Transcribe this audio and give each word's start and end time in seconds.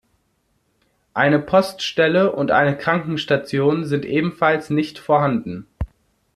Eine 1.13 1.37
Poststelle 1.37 2.31
und 2.33 2.49
eine 2.49 2.75
Krankenstation 2.75 3.85
sind 3.85 4.03
ebenfalls 4.03 4.71
nicht 4.71 4.97
vorhanden. 4.97 5.67